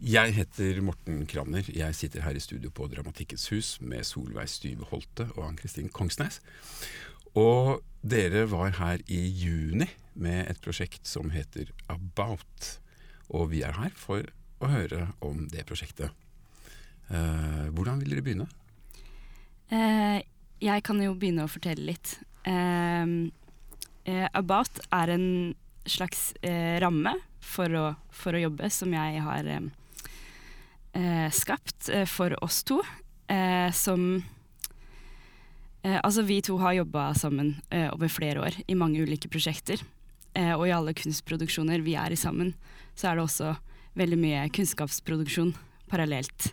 [0.00, 1.66] Jeg heter Morten Kramner.
[1.68, 6.38] Jeg sitter her i studio på Dramatikkens hus med Solveig Styve Holte og Ann-Kristin Kongsnes.
[7.36, 12.78] Og dere var her i juni med et prosjekt som heter About.
[13.28, 14.24] Og vi er her for
[14.64, 16.16] å høre om det prosjektet.
[17.12, 18.46] Eh, hvordan vil dere begynne?
[19.68, 20.22] Eh,
[20.64, 22.14] jeg kan jo begynne å fortelle litt.
[22.48, 23.04] Eh,
[24.08, 25.28] eh About er en
[25.84, 29.68] slags eh, ramme for å, for å, jobbe som jeg har eh,
[31.30, 32.82] skapt eh, for oss to,
[33.28, 34.22] eh, som
[35.80, 39.80] Altså, vi to har jobba sammen over flere år i mange ulike prosjekter.
[40.36, 42.52] og i alle kunstproduksjoner vi er i sammen,
[42.94, 43.54] så er det også
[43.96, 45.54] veldig mye kunnskapsproduksjon
[45.88, 46.52] parallelt.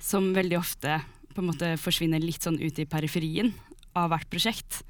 [0.00, 0.96] Som veldig ofte
[1.34, 3.52] på en måte forsvinner litt sånn ut i periferien
[3.92, 4.80] av hvert prosjekt.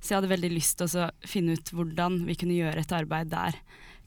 [0.00, 3.30] Så jeg hadde veldig lyst til å finne ut hvordan vi kunne gjøre et arbeid
[3.32, 3.56] der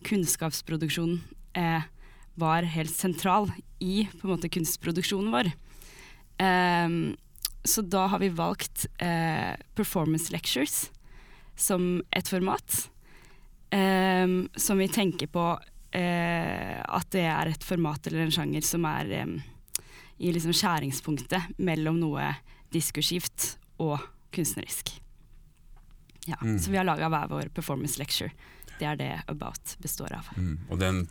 [0.05, 1.21] kunnskapsproduksjonen
[1.57, 1.87] eh,
[2.37, 5.49] var helt sentral i på en måte kunstproduksjonen vår.
[6.37, 7.15] Um,
[7.65, 10.91] så da har vi valgt uh, performance lectures
[11.57, 12.83] som et format.
[13.73, 18.85] Um, som vi tenker på uh, at det er et format eller en sjanger som
[18.87, 19.39] er um,
[20.17, 22.31] i liksom skjæringspunktet mellom noe
[22.73, 23.99] diskursivt og
[24.33, 24.93] kunstnerisk.
[26.27, 26.57] Ja, mm.
[26.59, 28.31] Så vi har laga hver vår performance lecture.
[28.79, 30.29] Det er det About består av.
[30.37, 30.57] Mm.
[30.69, 31.03] Og den,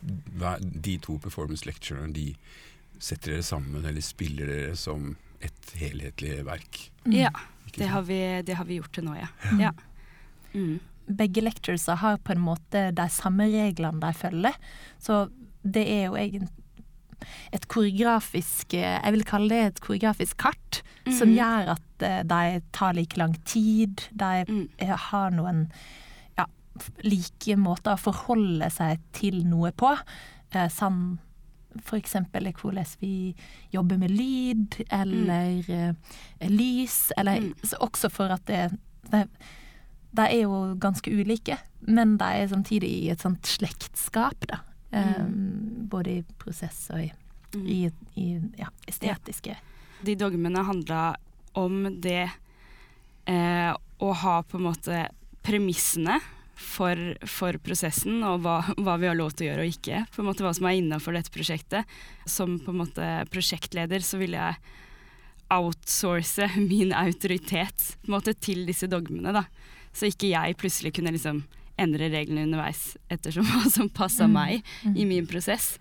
[0.63, 2.33] de to performance lecturene de
[2.99, 5.15] setter dere sammen, eller spiller dere som
[5.45, 6.81] et helhetlig verk?
[7.05, 7.17] Mm.
[7.19, 7.33] Ja,
[7.77, 9.31] det har, vi, det har, vi, gjort til nå, ja.
[9.61, 9.73] ja.
[10.55, 10.79] Mm.
[11.07, 14.57] Begge lecturesa har på en måte de samme reglene de følger,
[15.03, 15.27] så
[15.63, 16.53] det er jo egentlig
[17.55, 21.13] et koreografisk Jeg vil kalle det et koreografisk kart, mm.
[21.17, 24.05] som gjør at eh, de tar like lang tid.
[24.13, 24.67] De mm.
[25.09, 25.65] har noen
[27.05, 29.93] like måter å forholde seg til noe på.
[30.55, 31.19] Eh, sånn
[31.77, 32.15] f.eks.
[32.33, 33.35] hvordan vi
[33.75, 35.97] jobber med lyd eller mm.
[36.41, 37.77] eh, lys, eller mm.
[37.85, 38.71] også for at det,
[39.13, 39.27] det
[40.17, 44.63] de er jo ganske ulike, men de er samtidig i et sånt slektskap, da.
[44.95, 45.09] Mm.
[45.21, 47.11] Um, både i prosess og i,
[47.57, 47.65] mm.
[47.67, 47.79] i,
[48.23, 49.57] i ja, estetiske ja.
[50.07, 51.01] De dogmene handla
[51.59, 52.29] om det
[53.27, 55.01] eh, å ha på en måte
[55.45, 56.21] premissene
[56.57, 56.97] for,
[57.29, 60.03] for prosessen, og hva, hva, vi har lov til å gjøre og ikke.
[60.15, 61.97] På en måte Hva som er innafor dette prosjektet.
[62.29, 64.57] Som på en måte prosjektleder så vil jeg
[65.53, 69.37] outsource min autoritet på en måte til disse dogmene.
[69.37, 69.45] da.
[69.93, 71.45] Så ikke jeg plutselig kunne liksom
[71.77, 74.33] endre reglene underveis ettersom hva som passa mm.
[74.33, 74.97] meg mm.
[74.97, 75.75] i min prosess.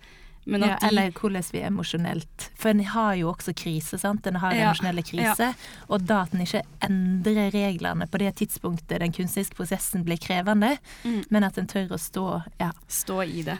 [0.46, 2.48] Ja, de, eller hvordan vi er emosjonelt.
[2.54, 4.26] For en har jo også krise, sant.
[4.30, 5.50] En har ja, emosjonelle krise.
[5.50, 5.70] Ja.
[5.90, 10.76] Og da at en ikke endrer reglene på det tidspunktet den kunstneriske prosessen blir krevende,
[11.02, 11.24] mm.
[11.34, 12.28] men at en tør å stå
[12.60, 12.70] ja.
[12.86, 13.58] Stå i det.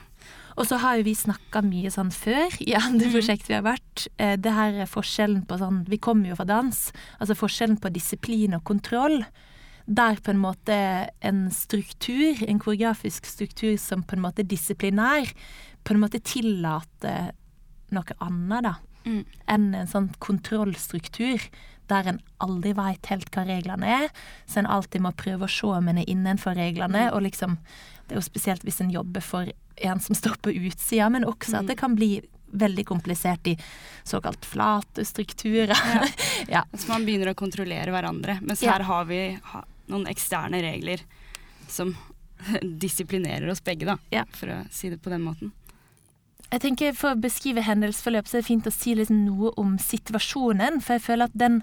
[0.57, 3.13] Og så har jo vi snakka mye sånn før i andre mm.
[3.13, 4.07] prosjekt vi har vært.
[4.17, 6.79] Eh, det her er forskjellen på sånn Vi kommer jo fra dans.
[7.21, 9.21] Altså forskjellen på disiplin og kontroll.
[9.87, 10.77] Der på en måte
[11.21, 15.31] en struktur, en koreografisk struktur som på en måte er disiplinær,
[15.87, 17.31] på en måte tillater
[17.95, 18.75] noe annet, da,
[19.07, 19.23] mm.
[19.55, 21.43] enn en sånn kontrollstruktur
[21.87, 24.09] der en aldri veit helt hva reglene er,
[24.47, 27.13] så en alltid må prøve å se om en er innenfor reglene, mm.
[27.15, 27.61] og liksom
[28.07, 29.49] Det er jo spesielt hvis en jobber for
[29.83, 31.59] en som står på utsida, men også mm.
[31.59, 32.21] at det kan bli
[32.55, 33.57] veldig komplisert i
[34.07, 35.75] såkalt flate strukturer.
[35.75, 36.07] Ja.
[36.55, 36.63] ja.
[36.73, 38.39] Så man begynner å kontrollere hverandre.
[38.47, 38.77] Mens ja.
[38.77, 39.21] her har vi
[39.93, 41.03] noen eksterne regler
[41.69, 41.95] som
[42.85, 44.27] disiplinerer oss begge, da, ja.
[44.37, 45.55] for å si det på den måten.
[46.47, 49.75] Jeg tenker For å beskrive hendelsesforløp så er det fint å si liksom noe om
[49.83, 50.79] situasjonen.
[50.85, 51.61] For jeg føler at den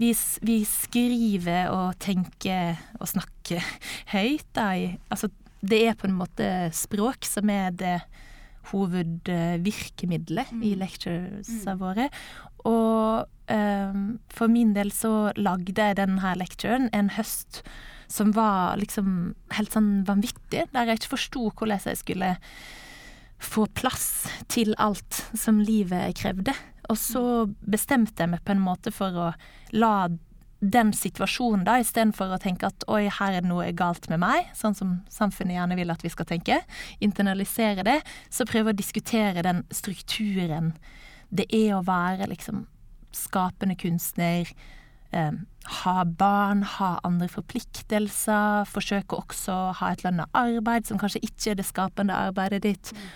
[0.00, 0.12] vi,
[0.46, 3.64] vi skriver og tenker og snakker
[4.14, 4.70] høyt da,
[5.12, 5.28] altså,
[5.60, 7.98] Det er på en måte språk som er det
[8.70, 10.64] hovedvirkemiddelet mm.
[10.66, 11.80] i lecturesa mm.
[11.80, 12.08] våre.
[12.68, 17.62] Og eh, for min del så lagde jeg denne lecturen en høst
[18.10, 22.34] som var liksom helt sånn vanvittig, der jeg ikke forsto hvordan jeg skulle
[23.40, 26.54] få plass til alt som livet krevde.
[26.90, 27.22] Og så
[27.62, 29.28] bestemte jeg meg på en måte for å
[29.70, 29.94] la
[30.60, 34.50] den situasjonen, da, istedenfor å tenke at oi, her er det noe galt med meg,
[34.56, 36.60] sånn som samfunnet gjerne vil at vi skal tenke,
[37.00, 40.74] internalisere det, så prøve å diskutere den strukturen
[41.30, 42.64] det er å være liksom
[43.14, 44.50] skapende kunstner,
[45.12, 45.32] eh,
[45.82, 51.52] ha barn, ha andre forpliktelser, forsøke også å ha et lønna arbeid som kanskje ikke
[51.52, 52.92] er det skapende arbeidet ditt.
[52.94, 53.08] Mm.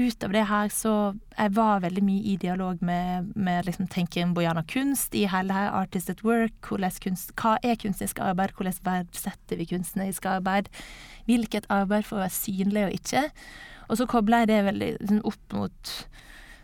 [0.00, 0.92] Og utover det her så
[1.36, 5.74] Jeg var veldig mye i dialog med, med liksom tenken Bojana kunst i hele her
[5.76, 6.70] Artist at Work.
[7.02, 8.54] Kunst, hva er kunstnerisk arbeid?
[8.56, 10.68] Hvordan verdsetter vi kunstnerisk arbeid?
[11.26, 13.22] Hvilket arbeid får være synlig og ikke?
[13.88, 15.92] Og så kobla jeg det veldig sånn, opp mot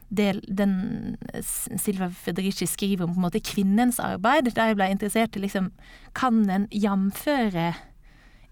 [0.08, 5.36] det den Silva Federici skriver om på en måte kvinnens arbeid, der jeg ble interessert
[5.36, 5.72] i liksom
[6.14, 7.74] Kan en jamføre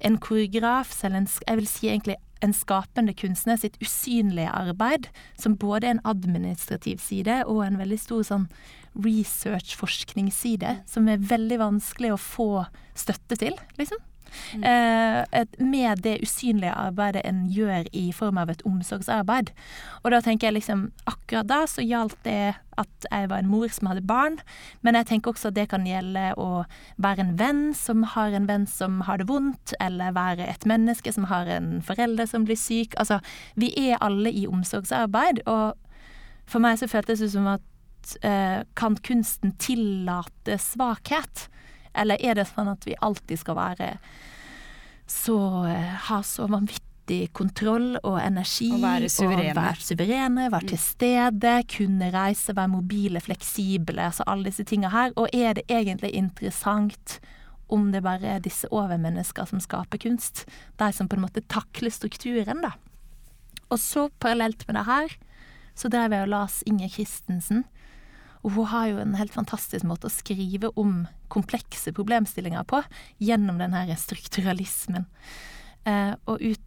[0.05, 5.09] en koreograf, eller en, jeg vil si egentlig en skapende kunstner sitt usynlige arbeid,
[5.41, 8.49] som både er en administrativ side og en veldig stor sånn
[8.95, 12.49] research-forskningsside, som er veldig vanskelig å få
[12.99, 14.03] støtte til, liksom.
[14.55, 14.65] Mm.
[14.65, 19.53] Eh, med det usynlige arbeidet en gjør i form av et omsorgsarbeid.
[20.03, 23.69] Og da tenker jeg liksom Akkurat da så gjaldt det at jeg var en mor
[23.71, 24.39] som hadde barn,
[24.83, 26.65] men jeg tenker også at det kan gjelde å
[26.97, 31.13] være en venn som har en venn som har det vondt, eller være et menneske
[31.15, 32.97] som har en forelder som blir syk.
[32.99, 33.21] Altså,
[33.55, 35.79] vi er alle i omsorgsarbeid, og
[36.51, 41.49] for meg så føltes det som at eh, kan kunsten tillate svakhet?
[41.95, 43.95] Eller er det sånn at vi alltid skal være
[45.07, 48.71] så eh, Ha så vanvittig kontroll og energi.
[48.73, 49.51] Og være suverene.
[49.53, 50.85] Og være suverene, være til mm.
[50.87, 54.01] stede, kunne reise, være mobile, fleksible.
[54.01, 55.13] Altså alle disse tinga her.
[55.21, 57.19] Og er det egentlig interessant
[57.69, 60.47] om det bare er disse overmennesker som skaper kunst?
[60.81, 62.73] De som på en måte takler strukturen, da.
[63.73, 65.15] Og så parallelt med det her,
[65.75, 67.65] så drev jeg og las Inger Christensen
[68.45, 72.83] og hun har jo en helt fantastisk måte å skrive om komplekse problemstillinger på,
[73.25, 75.09] gjennom den her strukturalismen.
[75.89, 76.61] Eh, og ut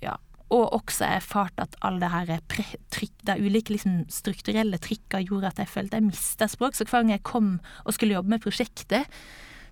[0.00, 0.16] Ja.
[0.48, 5.58] Og også erfart at alle det her trykk, de ulike liksom, strukturelle trykka gjorde at
[5.58, 6.76] jeg følte jeg mista språk.
[6.76, 7.48] Så hver gang jeg kom
[7.84, 9.10] og skulle jobbe med prosjektet,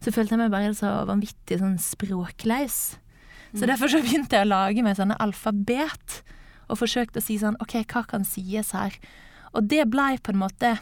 [0.03, 2.79] så følte jeg meg bare så vanvittig sånn språkløs.
[3.55, 3.69] Så mm.
[3.71, 6.25] derfor så begynte jeg å lage meg sånne alfabet,
[6.67, 8.99] og forsøkte å si sånn OK, hva kan sies her?
[9.55, 10.75] Og det blei på en måte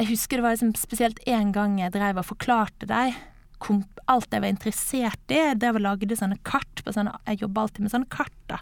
[0.00, 3.16] jeg husker det var liksom spesielt én gang jeg drev og forklarte deg
[4.08, 5.40] alt jeg var interessert i.
[5.54, 6.80] Det var lagde sånne kart.
[6.86, 8.38] Sånne, jeg jobber alltid med sånne kart.
[8.48, 8.58] da.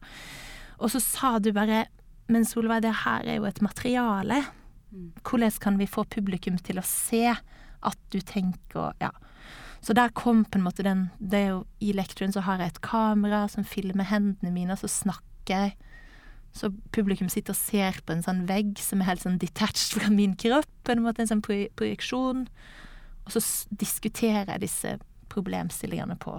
[0.82, 1.86] Og så sa du bare
[2.28, 4.42] Men Solveig, det her er jo et materiale.
[4.92, 5.12] Mm.
[5.22, 9.10] Hvordan kan vi få publikum til å se at du tenker Ja.
[9.80, 12.66] Så der kom på en måte den det er jo, I lekturen så har jeg
[12.66, 15.76] et kamera som filmer hendene mine, og så snakker jeg
[16.58, 20.10] så publikum sitter og ser på en sånn vegg som er helt sånn detached fra
[20.12, 22.46] min kropp, på en måte en sånn projeksjon.
[23.26, 23.42] Og så
[23.80, 24.96] diskuterer jeg disse
[25.32, 26.38] problemstillingene på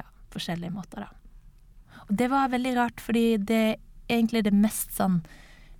[0.00, 1.12] ja, forskjellige måter, da.
[2.06, 3.80] Og det var veldig rart, fordi det er
[4.12, 5.18] egentlig det mest sånn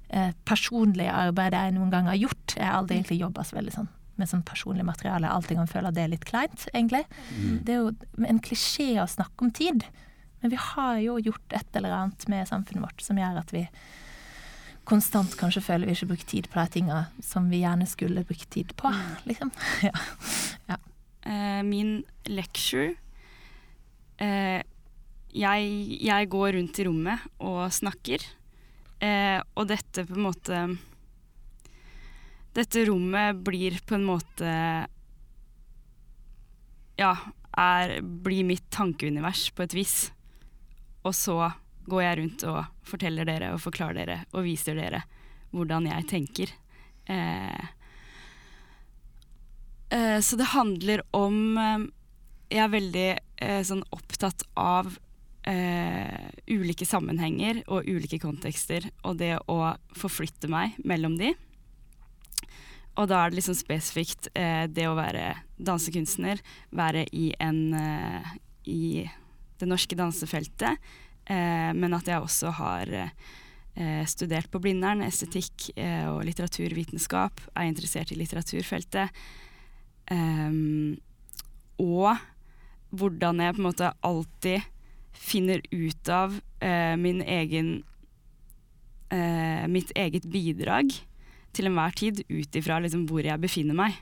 [0.08, 2.56] eh, personlige arbeidet jeg noen gang har gjort.
[2.56, 5.28] Jeg har aldri egentlig jobba så veldig sånn med sånn personlig materiale.
[5.28, 7.02] Jeg alltid kan føle at det er litt kleint, egentlig.
[7.36, 7.56] Mm.
[7.66, 9.84] Det er jo en klisjé å snakke om tid.
[10.40, 13.64] Men vi har jo gjort et eller annet med samfunnet vårt som gjør at vi
[14.86, 18.48] konstant kanskje føler vi ikke bruker tid på de tinga som vi gjerne skulle brukt
[18.54, 18.90] tid på.
[18.92, 19.14] Mm.
[19.30, 19.52] Liksom.
[19.88, 19.94] ja.
[20.70, 20.78] ja.
[21.26, 21.98] Uh, min
[22.30, 22.92] lecture
[24.22, 24.60] uh,
[25.36, 25.70] jeg,
[26.06, 28.22] jeg, går rundt i rommet og snakker,
[29.02, 30.66] uh, og dette på en måte
[32.56, 34.52] Dette rommet blir på en måte
[36.96, 37.10] Ja,
[37.52, 39.96] er, blir mitt tankeunivers på et vis.
[41.06, 41.38] Og så
[41.86, 45.04] går jeg rundt og forteller dere og forklarer dere og viser dere
[45.54, 46.52] hvordan jeg tenker.
[47.06, 47.66] Eh,
[49.94, 51.86] eh, så det handler om eh,
[52.50, 53.08] Jeg er veldig
[53.42, 54.92] eh, sånn opptatt av
[55.46, 61.32] eh, ulike sammenhenger og ulike kontekster, og det å forflytte meg mellom de.
[62.96, 67.64] Og da er det liksom spesifikt eh, det å være dansekunstner, være i en
[68.66, 69.06] i
[69.58, 70.78] det norske dansefeltet,
[71.28, 78.12] men at jeg også har eh, studert på Blindern, estetikk eh, og litteraturvitenskap, er interessert
[78.14, 79.26] i litteraturfeltet.
[81.82, 82.20] Og
[82.94, 84.68] hvordan jeg på en måte alltid
[85.18, 86.36] finner ut av
[87.02, 87.72] min egen
[89.66, 90.94] mitt eget bidrag
[91.56, 93.96] til enhver tid ut ifra liksom, hvor jeg befinner meg.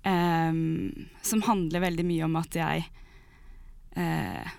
[0.00, 2.86] Um, som handler veldig mye om at jeg
[3.98, 4.52] uh,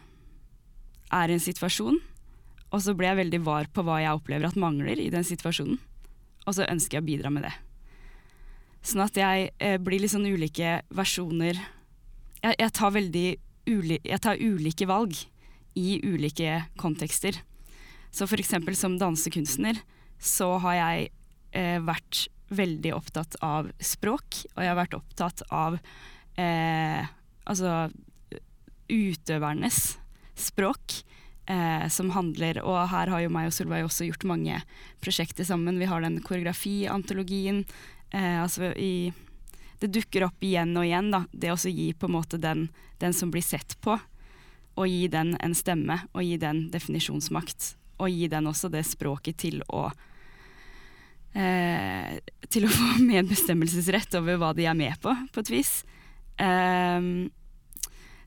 [1.12, 2.00] er i en situasjon,
[2.72, 5.80] og så blir jeg veldig var på hva jeg opplever at mangler i den situasjonen.
[6.48, 7.54] Og så ønsker jeg å bidra med det.
[8.82, 11.60] Sånn at jeg eh, blir litt sånn ulike versjoner
[12.42, 13.28] Jeg, jeg tar veldig
[13.70, 15.14] uli, jeg tar ulike valg
[15.78, 17.38] i ulike kontekster.
[18.12, 19.78] Så for eksempel som dansekunstner
[20.18, 21.12] så har jeg
[21.54, 25.78] eh, vært veldig opptatt av språk, og jeg har vært opptatt av
[26.42, 27.06] eh,
[27.46, 27.92] altså
[28.92, 30.01] utøvernes
[30.44, 31.02] språk.
[31.52, 34.60] Eh, som handler Og her har jo meg og Solveig også gjort mange
[35.02, 35.80] prosjekter sammen.
[35.82, 37.66] Vi har den koreografiantologien.
[38.14, 39.12] Eh, altså i
[39.82, 41.26] Det dukker opp igjen og igjen, da.
[41.34, 42.68] Det å gi på en måte den,
[43.02, 43.98] den som blir sett på,
[44.78, 47.74] og gi den en stemme, og gi den definisjonsmakt.
[47.98, 49.90] Og gi den også det språket til å
[51.34, 55.74] eh, til å få medbestemmelsesrett over hva de er med på, på et vis.
[56.38, 57.32] Um,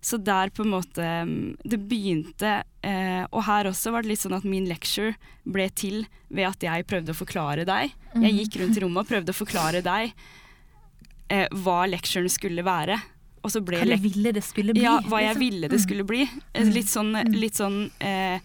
[0.04, 2.50] så der på en måte mm, Det begynte
[2.84, 5.14] eh, Og her også var det litt sånn at min lecture
[5.48, 7.94] ble til ved at jeg prøvde å forklare deg.
[8.12, 8.38] Jeg Mm.
[8.42, 10.12] gikk rundt i rommet og prøvde å forklare deg
[11.32, 12.98] eh, hva lecturen skulle være.
[13.44, 14.84] Og så ble Hva ville det skulle bli.
[14.84, 15.42] ja, hva jeg liksom.
[15.44, 16.22] ville det skulle bli.
[16.54, 16.72] Eh, Mm.
[16.72, 18.40] Litt sånn, litt sånn eh,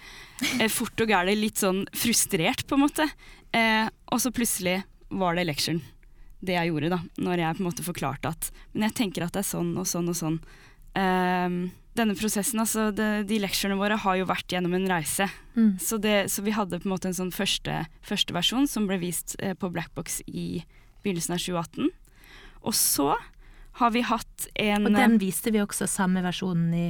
[0.59, 3.05] eh, fort og gæli, litt sånn frustrert, på en måte.
[3.53, 5.81] Eh, og så plutselig var det lecturen.
[6.43, 6.99] Det jeg gjorde, da.
[7.19, 9.85] Når jeg på en måte forklarte at Men jeg tenker at det er sånn og
[9.87, 10.39] sånn og sånn.
[10.95, 11.49] Eh,
[11.99, 15.27] denne prosessen, altså de, de lecturene våre har jo vært gjennom en reise.
[15.57, 15.73] Mm.
[15.83, 18.99] Så, det, så vi hadde på en måte en sånn første, første versjon som ble
[19.01, 20.63] vist eh, på Blackbox i
[21.03, 21.89] begynnelsen av 2018.
[22.63, 23.13] Og så
[23.79, 26.87] har vi hatt en Og den viste vi også samme versjonen i,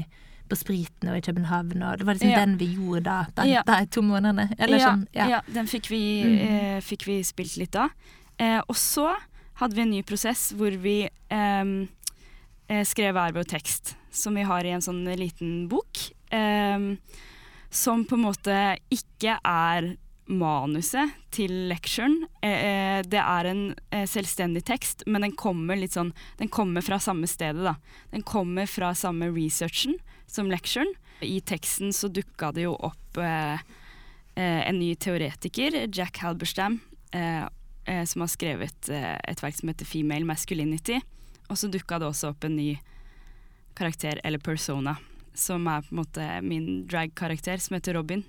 [0.50, 2.40] på Spriten og i København, og det var liksom Ja.
[2.46, 3.62] den vi gjorde da, de, Ja.
[3.68, 4.48] de to månedene.
[4.58, 5.28] Eller ja, sånn, ja.
[5.36, 6.38] ja, den fikk vi, Mm.
[6.78, 7.90] eh, fikk vi spilt litt av.
[8.40, 9.12] Eh, og så
[9.62, 11.88] hadde vi en ny prosess hvor vi ehm, eh,
[12.86, 16.12] skrev hver vår tekst, som vi har i en sånn liten bok.
[16.30, 16.98] ehm,
[17.70, 18.56] som på en måte
[18.94, 19.96] ikke er
[20.30, 22.22] manuset til lecturen.
[22.46, 26.86] Eh, eh, det er en eh, selvstendig tekst, men den kommer litt sånn Den kommer
[26.86, 27.76] fra samme stedet, da.
[28.12, 29.98] Den kommer fra samme researchen
[30.28, 30.94] som lecturen.
[31.22, 33.58] I teksten så dukka det jo opp eh,
[34.36, 36.80] eh, en ny teoretiker, Jack Halberstam,
[37.12, 37.46] eh,
[37.86, 41.02] eh, som har skrevet eh, et verk som heter 'Female Masculinity'.
[41.50, 42.76] Og så dukka det også opp en ny
[43.80, 44.98] karakter, eller persona,
[45.34, 48.24] som er på en måte min drag-karakter, som heter Robin.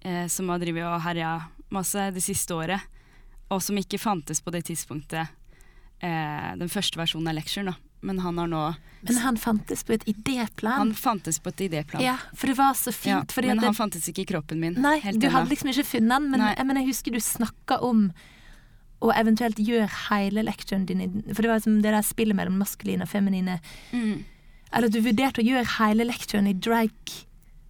[0.00, 1.32] Eh, som har drevet og herja
[1.74, 2.80] masse det siste året,
[3.50, 5.26] og som ikke fantes på det tidspunktet
[6.04, 7.72] eh, den første versjonen av lecturen.
[7.72, 7.76] da.
[8.00, 8.62] Men han har nå
[9.02, 10.76] Men han fantes på et idéplan.
[10.78, 12.02] Han fantes på et idéplan.
[12.04, 13.32] Ja, for det var så Ja, fint.
[13.34, 14.74] fordi men han det, fantes ikke i kroppen min.
[14.78, 18.12] nei, helt du hadde liksom ikke funnet den, men, men jeg husker du snakka om
[19.00, 23.02] å eventuelt gjør hele lecturen din For det var liksom det der spillet mellom maskuline
[23.02, 23.60] og feminine
[23.92, 24.24] mm.
[24.72, 26.90] Eller at du vurderte å gjøre hele lecturen i drag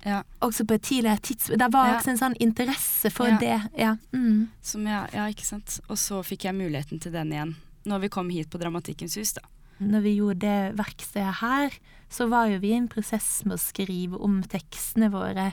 [0.06, 0.22] Ja.
[0.40, 1.58] også på et tidligere tidspunkt.
[1.58, 1.96] Det var Ja.
[1.98, 3.38] også en sånn interesse for Ja.
[3.38, 3.70] det.
[3.76, 3.96] Ja.
[4.12, 4.48] Mm.
[4.62, 5.80] Som jeg, ja, ikke sant.
[5.90, 9.32] Og så fikk jeg muligheten til den igjen, når vi kom hit på Dramatikkens hus,
[9.34, 9.42] da.
[9.80, 11.70] Når vi gjorde det verkstedet her,
[12.10, 15.52] så var jo vi i en prosess med å skrive om tekstene våre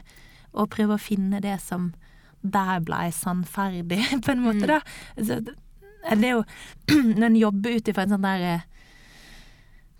[0.53, 1.93] og prøve å finne det som
[2.43, 4.67] der blei sannferdig, på en måte, Mm.
[4.67, 4.81] da.
[5.17, 5.55] Så,
[6.13, 6.43] det er jo
[7.19, 8.61] Når en jobber ut ifra en sånn der eh,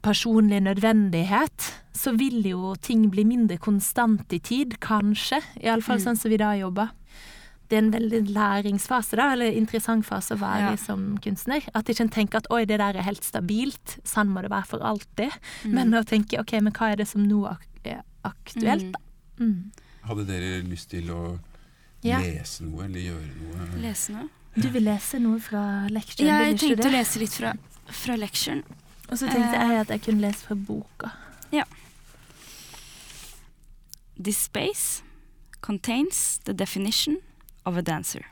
[0.05, 5.39] personlig nødvendighet, så vil jo ting bli mindre konstant i tid, kanskje.
[5.63, 6.03] Iallfall Mm.
[6.05, 6.91] sånn som vi da jobber.
[7.67, 10.75] Det er en veldig læringsfase, da, eller interessant fase å være Ja.
[10.77, 11.63] som kunstner.
[11.73, 14.67] At ikke en tenker at oi, det der er helt stabilt, sånn må det være
[14.67, 15.31] for alltid.
[15.63, 15.73] Mm.
[15.73, 18.99] Men å tenke ok, men hva er det som nå er aktuelt, da?
[19.39, 19.71] Mm.
[20.03, 21.39] Hadde dere lyst til å
[22.03, 22.19] Ja.
[22.19, 23.81] lese noe eller gjøre noe?
[23.81, 24.29] Lese noe?
[24.55, 27.53] Du vil lese noe fra lecturen, Jeg tenkte å lese litt fra,
[27.91, 28.63] fra lecturen.
[29.09, 29.67] Og så tenkte Eh.
[29.67, 31.11] jeg at jeg kunne lese fra boka.
[31.51, 31.63] Ja.
[34.17, 35.03] This space
[35.61, 37.17] contains the definition
[37.65, 38.25] of a dancer.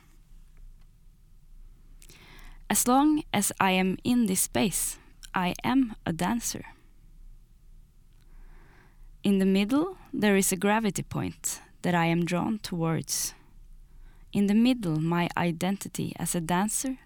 [2.70, 4.98] As long as I am in this space,
[5.36, 6.64] I am a dancer.
[9.24, 13.34] In the middle, there is a gravity point that I am drawn towards.
[14.34, 16.98] In the middle, my identity as a dancer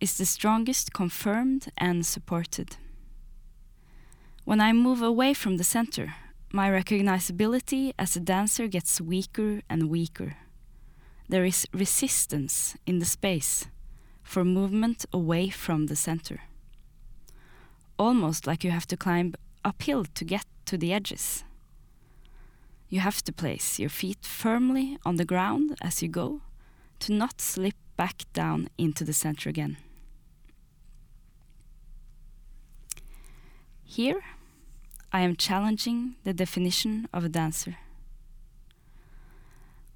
[0.00, 2.76] is the strongest confirmed and supported.
[4.46, 6.14] When I move away from the center,
[6.50, 10.38] my recognizability as a dancer gets weaker and weaker.
[11.28, 13.66] There is resistance in the space
[14.22, 16.40] for movement away from the center.
[17.98, 21.44] Almost like you have to climb uphill to get to the edges.
[22.88, 26.40] You have to place your feet firmly on the ground as you go
[27.00, 29.76] to not slip back down into the center again.
[33.84, 34.22] Here,
[35.12, 37.76] I am challenging the definition of a dancer.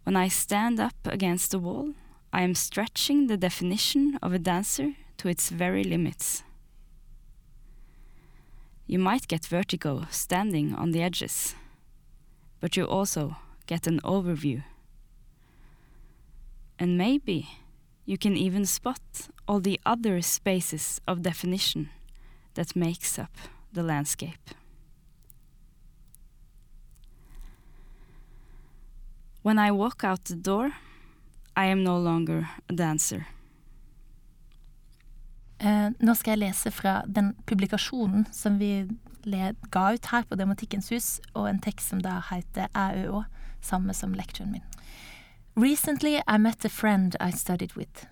[0.04, 1.94] When I stand up against the wall,
[2.32, 6.42] I am stretching the definition of a dancer to its very limits.
[8.86, 11.54] You might get vertigo standing on the edges,
[12.60, 14.62] but you also get an overview.
[16.80, 17.46] And maybe
[18.06, 21.90] you can even spot all the other spaces of definition
[22.54, 23.36] that makes up
[23.72, 24.54] the landscape.
[29.42, 30.72] When I walk out the door,
[31.54, 33.26] I am no longer a dancer.
[35.60, 38.88] Uh, nå skal jeg lese fra den publikasjonen som vi
[39.70, 43.20] ga ut her på Dramatikkens hus, og en tekst som da heter æøå,
[43.60, 44.64] samme som lekturen min.
[45.56, 48.06] Recently I met a friend I studied with.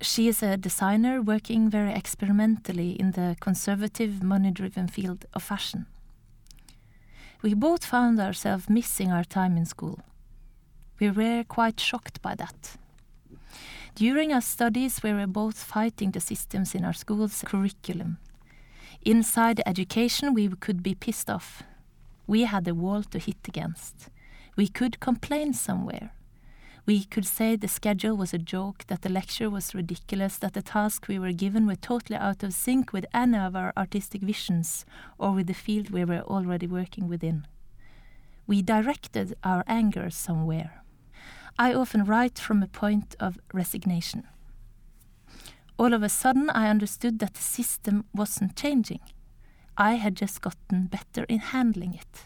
[0.00, 5.86] she is a designer working very experimentally in the conservative, money driven field of fashion.
[7.42, 10.00] We both found ourselves missing our time in school.
[11.00, 12.76] We were quite shocked by that.
[13.94, 18.18] During our studies, we were both fighting the systems in our school's curriculum.
[19.02, 21.62] Inside education, we could be pissed off.
[22.26, 24.10] We had a wall to hit against.
[24.56, 26.12] We could complain somewhere.
[26.88, 30.62] We could say the schedule was a joke, that the lecture was ridiculous, that the
[30.62, 34.86] tasks we were given were totally out of sync with any of our artistic visions
[35.18, 37.46] or with the field we were already working within.
[38.46, 40.82] We directed our anger somewhere.
[41.58, 44.26] I often write from a point of resignation.
[45.78, 49.00] All of a sudden, I understood that the system wasn't changing.
[49.76, 52.22] I had just gotten better in handling it.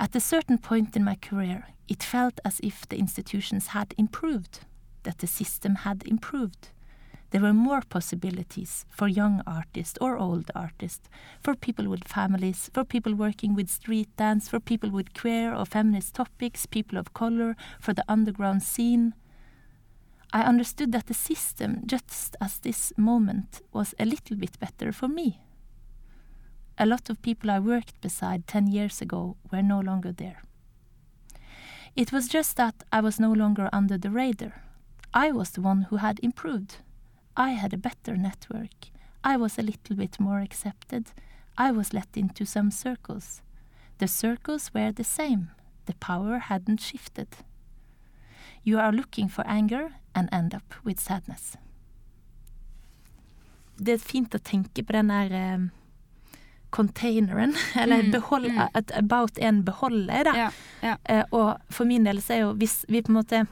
[0.00, 4.60] At a certain point in my career, it felt as if the institutions had improved,
[5.02, 6.70] that the system had improved.
[7.30, 11.10] There were more possibilities for young artists or old artists,
[11.42, 15.66] for people with families, for people working with street dance, for people with queer or
[15.66, 19.12] feminist topics, people of color, for the underground scene.
[20.32, 25.08] I understood that the system, just as this moment, was a little bit better for
[25.08, 25.42] me.
[26.82, 30.44] A lot of people I worked beside 10 years ago were no longer there.
[31.94, 34.62] It was just that I was no longer under the radar.
[35.12, 36.76] I was the one who had improved.
[37.36, 38.88] I had a better network.
[39.22, 41.08] I was a little bit more accepted.
[41.58, 43.42] I was let into some circles.
[43.98, 45.50] The circles were the same.
[45.84, 47.28] The power hadn't shifted.
[48.64, 51.58] You are looking for anger and end up with sadness.
[53.76, 55.68] Det er fint å tenke på den der eh,
[56.70, 58.68] containeren, eller Mm, behold, mm.
[58.74, 60.34] at about en beholder, da.
[60.36, 60.50] Ja,
[60.82, 60.96] ja.
[61.04, 63.46] Eh, og for min del så er jo hvis vi på en måte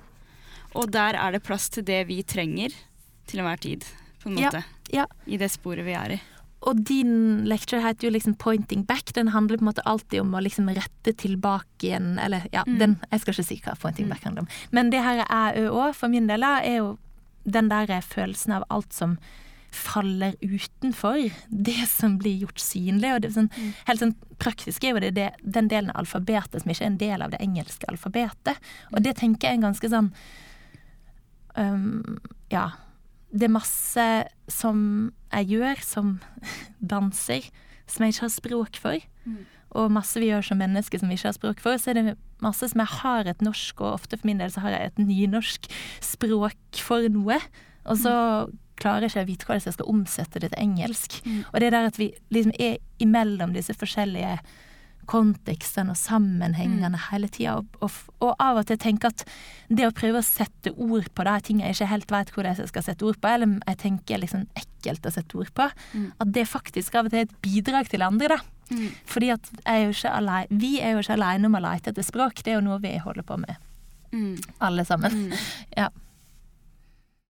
[0.74, 2.70] Og der er det plass til det vi trenger
[3.26, 3.84] til enhver tid,
[4.22, 4.64] på en måte.
[4.92, 5.06] ja.
[5.26, 6.20] I det sporet vi er i.
[6.60, 9.12] Og din lecture heter jo liksom 'Pointing Back'.
[9.14, 12.78] Den handler på en måte alltid om å liksom rette tilbake igjen, eller ja, Mm.
[12.78, 14.10] den Jeg skal ikke si hva 'Pointing Mm.
[14.12, 14.48] Back' handler om.
[14.72, 16.98] Men det her er òg, for min del, er jo
[17.48, 19.18] den der følelsen av alt som
[19.70, 23.14] faller utenfor det som blir gjort synlig.
[23.14, 23.72] Og det sånn, Mm.
[23.86, 26.98] helt sånn praktisk er jo det, det den delen av alfabetet som ikke er en
[26.98, 28.56] del av det engelske alfabetet.
[28.92, 30.12] Og det tenker jeg er en ganske sånn
[31.56, 32.18] um,
[32.50, 32.70] Ja.
[33.30, 34.04] Det er masse
[34.48, 36.20] som jeg gjør som
[36.80, 37.50] danser,
[37.86, 39.02] som jeg ikke har språk for.
[39.26, 39.42] Mm.
[39.76, 41.76] Og masse vi gjør som mennesker som vi ikke har språk for.
[41.76, 44.62] Så er det masse som jeg har et norsk, og ofte for min del så
[44.64, 45.68] har jeg et nynorsk
[46.00, 47.36] språk for noe.
[47.84, 48.14] Og så
[48.80, 51.18] klarer ikke å vite hvordan jeg skal omsette det til engelsk.
[51.26, 51.42] Mm.
[51.52, 54.38] Og det der at vi liksom er imellom disse forskjellige
[55.08, 59.22] kontekstene og sammenhengene hele tida, og, og, og av og til tenke at
[59.72, 62.68] det å prøve å sette ord på de ting jeg ikke helt vet hvordan jeg
[62.68, 66.10] skal sette ord på, eller jeg tenker liksom ekkelt å sette ord på, Mm.
[66.20, 68.38] at det faktisk av og til er et bidrag til andre, da.
[68.68, 68.90] Mm.
[69.08, 72.52] Fordi at er alene, vi er jo ikke alene om å lete etter språk, det
[72.52, 73.56] er jo noe vi holder på med,
[74.12, 74.36] Mm.
[74.60, 75.12] alle sammen.
[75.30, 75.32] Mm.
[75.76, 75.88] Ja.